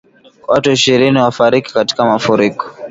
[0.47, 2.73] Watu ishirini wafariki katika mafuriko